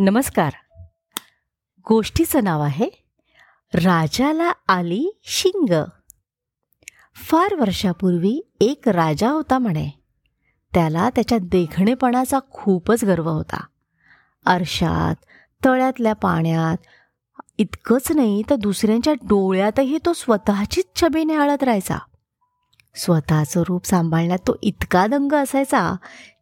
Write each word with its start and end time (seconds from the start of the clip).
नमस्कार. 0.00 0.52
गोष्टीचं 1.88 2.44
नाव 2.44 2.60
आहे 2.60 2.88
राजाला 3.74 4.52
आली 4.68 5.20
शिंग. 5.24 5.84
फार 7.16 7.54
वर्षापूर्वी 7.54 8.50
एक 8.60 8.88
राजा 8.88 9.30
होता 9.30 9.58
म्हणे. 9.58 9.90
त्याला 10.74 11.10
त्याच्या 11.10 11.38
देखणेपणाचा 11.42 12.38
खूपच 12.50 13.04
गर्व 13.04 13.28
होता. 13.28 13.66
आरशात 14.46 15.14
तळ्यातल्या 15.64 16.12
पाण्यात 16.12 16.76
इतकंच 17.58 18.12
नाही 18.12 18.42
तर 18.50 18.54
दुसऱ्यांच्या 18.54 19.12
डोळ्यातही 19.12 19.98
तो 20.06 20.12
स्वतःचीच 20.12 20.84
छबी 21.00 21.24
निहाळत 21.24 21.62
राहायचा. 21.62 21.98
स्वतःचं 22.94 23.62
रूप 23.68 23.86
सांभाळण्यात 23.86 24.38
तो 24.38 24.56
इतका 24.62 25.06
दंग 25.06 25.32
असायचा 25.32 25.96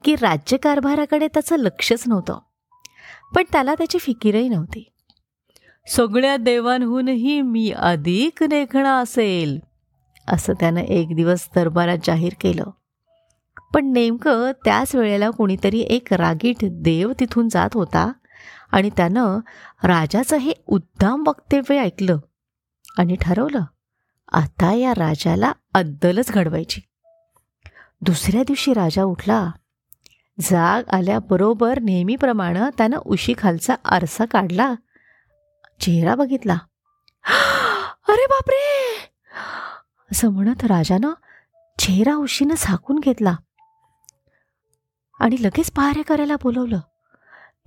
की 0.05 0.17
राज्यकारभाराकडे 0.17 1.29
त्याचं 1.29 1.57
लक्षच 1.57 2.03
नव्हतं. 2.07 2.39
पण 3.35 3.43
त्याला 3.53 3.75
त्याची 3.75 3.99
फिकीरही 3.99 4.49
नव्हती. 4.49 4.93
सगळ्या 5.87 6.37
देवांहूनही 6.37 7.43
मी 7.43 7.71
अधिक 7.71 8.43
नेखणा 8.43 8.99
असेल 8.99 9.59
असं 10.29 10.53
त्यानं 10.61 10.81
एक 10.81 11.15
दिवस 11.17 11.49
दरबारात 11.55 11.99
जाहीर 12.05 12.33
केलं. 12.41 12.65
पण 13.75 13.93
नेमकं 13.93 14.53
त्याच 14.65 14.95
वेळेला 14.95 15.31
कोणीतरी 15.31 15.81
एक 15.81 16.13
रागीट 16.13 16.57
देव 16.63 17.13
तिथून 17.21 17.49
जात 17.49 17.71
होता 17.75 18.13
आणि 18.73 18.91
त्यानं 18.91 19.39
राजाचं 19.83 20.37
हे 20.37 20.53
उद्दाम 20.67 21.25
वक्तव्य 21.27 21.79
ऐकलं 21.79 22.19
आणि 22.99 23.17
ठरवलं 23.21 23.61
आता 24.33 24.75
या 24.75 24.95
राजाला 24.95 25.53
अद्दलच 25.75 26.31
घडवायची. 26.31 26.81
दुसऱ्या 28.03 28.43
दिवशी 28.43 28.73
राजा 28.73 29.03
उठला 29.03 29.51
जाग 30.41 30.83
आल्याबरोबर 30.95 31.79
नेहमीप्रमाणे 31.79 32.61
त्यानं 32.79 32.97
उशीखालचा 32.97 33.75
आरसा 33.85 34.25
काढला. 34.25 34.75
चेहरा 35.81 36.15
बघितला. 36.15 36.55
अरे 38.09 38.27
बापरे! 38.27 38.97
असं 40.13 40.29
म्हणत 40.29 40.65
राजानं 40.65 41.13
चेहरा 41.79 42.15
उशीनं 42.15 42.55
झाकून 42.59 42.99
घेतला. 42.99 43.37
आणि 45.21 45.37
लगेच 45.41 45.71
पहारे 45.71 46.03
करायला 46.03 46.37
बोलवलं. 46.43 46.81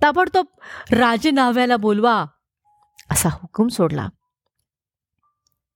ताबडतोब 0.02 0.46
राजे 0.92 1.30
नाव्याला 1.30 1.76
बोलवा 1.76 2.24
असा 3.10 3.28
हुकूम 3.32 3.68
सोडला. 3.68 4.08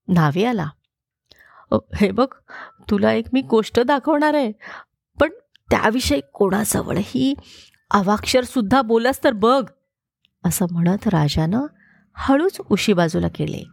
नावे 0.07 0.45
आला. 0.45 0.67
हे 1.95 2.11
बघ 2.11 2.27
तुला 2.89 3.11
एक 3.11 3.25
मी 3.33 3.41
गोष्ट 3.41 3.79
दाखवणार 3.79 4.33
आहे. 4.33 4.51
त्याविषयी 5.69 6.21
कोणाजवळही 6.33 7.03
ही 7.05 7.35
अवाक्षरसुद्धा 7.91 8.81
बोलास 8.81 9.23
तर 9.23 9.31
बघ. 9.31 9.69
असं 10.45 10.65
म्हणत 10.71 11.07
राजानं 11.07 11.65
हळूच 12.13 12.61
उशी 12.69 12.93
बाजूला 12.93 13.27
केले. 13.27 13.63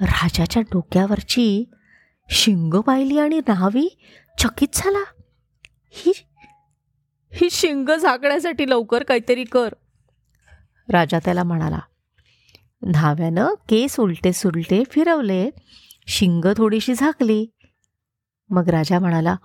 राजाच्या 0.00 0.62
डोक्यावरची 0.62 1.64
शिंग 2.30 2.74
पाहिली 2.74 3.18
आणि 3.18 3.38
नावी 3.38 3.98
चकित 4.38 4.68
झाला. 4.72 5.04
ही 5.90 6.12
ही 7.32 7.50
शिंग 7.50 7.88
झाकण्यासाठी 7.88 8.70
लवकर 8.70 9.02
काहीतरी 9.02 9.44
कर. 9.44 9.72
राजा 10.88 11.18
त्याला 11.24 11.44
म्हणाला 11.44 11.78
न्हाव्यानं 12.82 13.48
केस 13.68 14.00
उलटे 14.00 14.32
सुलटे 14.32 14.82
फिरवले 14.90 15.50
शिंग 16.06 16.44
थोडीशी 16.56 16.94
झाकली. 16.94 17.46
मग 18.50 18.68
राजा 18.68 18.98
म्हणाला 18.98 19.36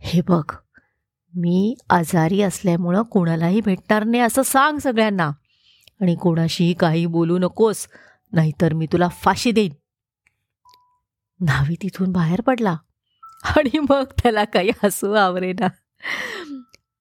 हे 0.00 0.20
बघ 0.28 0.54
मी 1.34 1.74
आजारी 1.90 2.42
असल्यामुळं 2.42 3.02
कोणालाही 3.02 3.60
भेटणार 3.60 4.04
नाही 4.04 4.22
असं 4.22 4.42
सांग 4.42 4.78
सगळ्यांना. 4.78 5.30
आणि 6.00 6.14
कोणाशीही 6.14 6.74
काही 6.74 7.06
बोलू 7.06 7.38
नकोस 7.38 7.88
नाहीतर 8.32 8.72
मी 8.72 8.86
तुला 8.92 9.08
फाशी 9.08 9.52
देईन. 9.52 9.72
न्हावी 11.40 11.74
तिथून 11.74 12.12
बाहेर 12.12 12.40
पडला. 12.40 12.76
आणि 13.44 13.78
मग 13.78 14.04
त्याला 14.04 14.44
काही 14.44 14.70
हसू 14.84 15.12
आवरेना. 15.12 15.66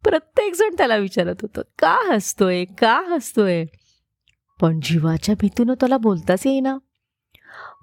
प्रत्येकजण 0.04 0.76
त्याला 0.78 0.96
विचारत 0.96 1.36
होतं 1.42 1.62
का 1.80 2.16
हसतोय? 2.16 2.66
का 2.66 3.02
हसतोय? 3.08 3.66
पण 4.62 4.80
जीवाच्या 4.84 5.36
भीतीनं 5.40 5.74
त्याला 5.74 5.98
बोलताच 5.98 6.48
येईना. 6.48 6.78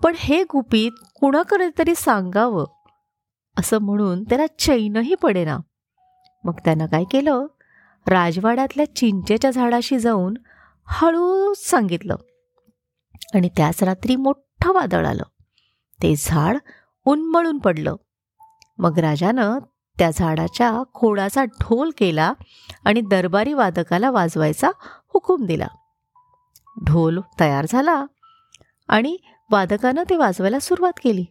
पण 0.03 0.15
हे 0.17 0.43
गुपित 0.43 0.91
कुणाकडे 1.15 1.71
तरी 1.79 1.95
सांगावं 1.95 2.67
असं 3.59 3.79
म्हणून 3.79 4.25
त्याला 4.25 4.47
चैनही 4.59 5.15
पडेना. 5.15 5.59
मग 6.45 6.55
त्यानं 6.65 6.87
काय 6.87 7.05
केलं? 7.05 7.47
राजवाड्यातल्या 8.07 8.97
चिंचेच्या 8.97 9.51
झाडाशी 9.51 9.99
जाऊन 9.99 10.35
हळू 10.87 11.53
सांगितलं. 11.57 12.17
आणि 13.35 13.49
त्याच 13.49 13.83
रात्री 13.83 14.17
मोठं 14.17 14.73
वादळ 14.73 15.07
आलं. 15.07 15.23
ते 16.03 16.15
झाड 16.19 16.57
उन्मळून 17.05 17.59
पडलं. 17.59 17.97
मग 18.79 18.99
राजानं 18.99 19.59
त्या 19.99 20.11
झाडाच्या 20.15 20.83
खोडाचा 20.95 21.45
ढोल 21.45 21.91
केला 21.99 22.33
आणि 22.85 23.01
दरबारी 23.01 23.53
वादकाला 23.53 24.11
वाजवायचा 24.11 24.71
हुकूम 24.83 25.47
दिला. 25.47 25.67
ढोल 26.87 27.21
तयार 27.41 27.67
झाला 27.69 28.07
आणि 28.89 29.17
वादकानं 29.51 30.03
ते 30.11 30.17
वाजवायला 30.17 30.59
सुरुवात 30.59 30.93
केली. 31.05 31.25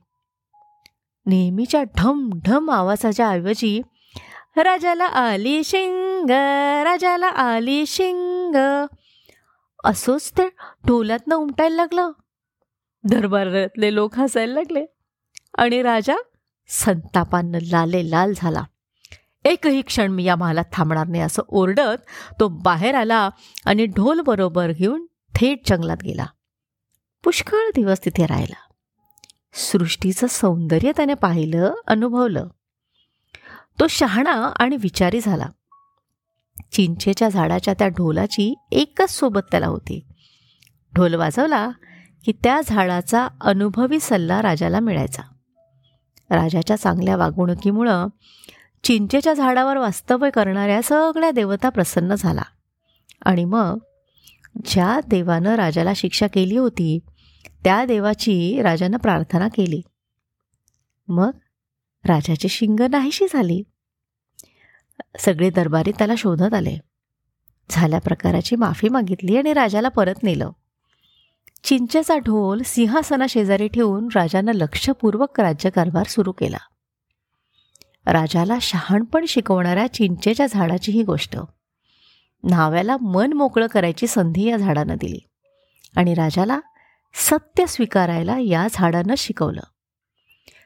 नेहमीच्या 1.26 1.84
ढम 1.84 2.30
ढम 2.46 2.70
आवाजाच्या 2.70 3.30
ऐवजी 3.30 3.82
राजाला 4.58 5.06
आली 5.06 5.64
शिंग 5.64 6.30
राजाला 6.84 7.28
आली 7.28 7.86
शिंग. 7.86 8.86
असंच 9.84 10.32
तर 10.38 10.48
ढोलातनं 10.88 11.36
उमटायला 11.36 11.76
लागलं. 11.76 12.12
दरबारातले 13.04 13.96
लोक 13.96 14.16
हसायला 14.16 14.54
लागले 14.54 14.86
आणि 15.58 15.82
राजा 15.82 16.16
संतापानं 16.68 17.58
लाले 17.62 18.12
लाल 18.12 18.34
झाला. 18.36 18.64
एकही 19.46 19.82
क्षण 19.82 20.12
मी 20.12 20.24
या 20.24 20.36
महालात 20.36 20.66
थांबणार 20.72 21.08
नाही 21.08 21.24
असं 21.24 21.42
ओरडत 21.48 22.06
तो 22.40 22.48
बाहेर 22.48 22.96
आला 22.96 23.30
आणि 23.66 23.86
ढोल 23.86 24.20
बरोबर 24.20 24.72
घेऊन 24.72 25.06
थेट 25.36 25.70
जंगलात 25.70 25.98
गेला. 26.04 26.26
पुष्कळ 27.24 27.58
दिवस 27.76 28.06
तिथे 28.06 28.26
राहिला. 28.26 28.72
सृष्टीचं 29.54 30.28
सौंदर्य 30.28 30.92
त्याने 30.96 31.14
पाहिलं 31.14 31.74
अनुभवलं. 31.88 32.48
तो 33.80 33.88
शहाणा 33.88 34.52
आणि 34.60 34.76
विचारी 34.76 35.20
झाला. 35.20 35.46
चिंचेच्या 36.72 37.30
झाडाच्या 37.30 37.74
त्या 37.74 37.88
ढोलाची 37.88 38.56
एकच 38.72 39.10
सोबत 39.10 39.40
त्याला 39.52 39.68
होती. 39.68 40.06
ढोल 40.96 41.14
वाजवला 41.14 41.70
की 42.26 42.32
त्या 42.32 42.62
झाडाचा 42.66 43.28
अनुभवी 43.42 44.00
सल्ला 44.00 44.42
राजाला 44.42 44.80
मिळायचा. 44.80 45.22
राजाच्या 46.30 46.76
चांगल्या 46.76 47.16
वागणुकीमुळं 47.16 48.08
चिंचेच्या 48.84 49.34
झाडावर 49.34 49.78
वास्तव्य 49.78 50.30
करणाऱ्या 50.30 50.82
सगळ्या 50.84 51.32
देवता 51.32 51.70
प्रसन्न 51.70 52.16
झाला. 52.16 52.42
आणि 53.26 53.46
मग 53.46 53.78
ज्या 54.66 55.00
देवानं 55.08 55.56
राजाला 55.56 55.94
शिक्षा 55.96 56.28
केली 56.28 56.58
होती 56.58 57.00
त्या 57.64 57.86
देवाची 57.86 58.62
राजानं 58.62 58.98
प्रार्थना 58.98 59.48
केली. 59.48 59.82
मग 61.08 61.32
राजाची 62.06 62.50
शिंग 62.50 62.80
नाहीशी 62.90 63.26
झाली. 63.34 63.64
सगळे 65.20 65.50
दरबारी 65.50 65.92
त्याला 65.92 66.14
शोधत 66.18 66.54
आले. 66.54 66.78
झाल्या 67.70 68.02
प्रकाराची 68.02 68.56
माफी 68.56 68.90
मागितली 68.90 69.38
आणि 69.38 69.54
राजाला 69.54 69.90
परत 69.90 70.24
नेलं. 70.24 70.52
चिंचेचा 71.64 72.18
ढोल 72.18 72.62
सिंहासना 72.66 73.26
शेजारी 73.30 73.68
ठेवून 73.68 74.08
राजानं 74.16 74.52
लक्षपूर्वक 74.52 75.40
राज्यकारभार 75.40 76.04
सुरू 76.04 76.32
केला. 76.32 76.58
राजाला 78.06 78.58
शहाणपण 78.62 79.26
शिकवणाऱ्या 79.26 79.94
चिंचेच्या 79.94 80.46
झाडाची 80.50 80.92
ही 80.92 81.04
गोष्ट. 81.04 81.38
न्हाव्याला 82.44 82.98
मन 82.98 83.34
मोकळं 83.34 83.68
करायची 83.68 84.08
संधी 84.08 84.50
या 84.50 84.58
झाडानं 84.58 84.96
दिली 85.02 85.20
आणि 85.96 86.14
राजाला 86.14 86.60
सत्य 87.14 87.66
स्वीकारायला 87.66 88.38
या 88.40 88.68
झाडानं 88.72 89.14
शिकवलं. 89.18 89.62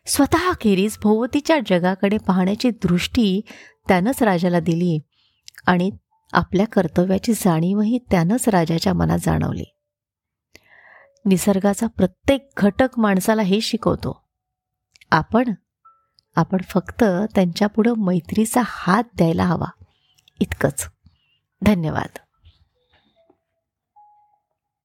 स्वतः 0.07 0.51
खेरीज 0.62 0.98
भोवतीच्या 1.01 1.59
जगाकडे 1.68 2.18
पाहण्याची 2.18 2.69
दृष्टी 2.69 3.42
त्यानंच 3.88 4.24
राजाला 4.24 4.59
दिली 4.59 5.00
आणि 5.68 5.92
आपल्या 6.33 6.68
कर्तव्याची 6.68 7.33
जाणीवही 7.33 8.00
त्यानंच 8.12 8.50
राजाच्या 8.50 8.94
मनात 8.94 9.19
जाणवली. 9.21 9.63
निसर्गाचा 11.25 11.88
प्रत्येक 11.88 12.50
घटक 12.57 13.00
माणसाला 13.00 13.42
हे 13.42 13.62
शिकवतो. 13.62 14.30
आपण 15.12 15.54
आपण 16.36 16.57
फक्त 16.69 17.03
त्यांच्यापुढं 17.36 17.94
मैत्रीचा 17.98 18.62
हात 18.65 19.03
द्यायला 19.15 19.44
हवा. 19.44 19.83
इतकंच. 20.39 20.89
धन्यवाद. 21.62 22.18